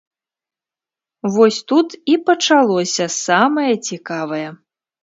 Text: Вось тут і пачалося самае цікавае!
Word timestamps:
Вось 1.35 1.59
тут 1.73 1.95
і 2.15 2.17
пачалося 2.31 3.05
самае 3.25 3.71
цікавае! 3.87 4.47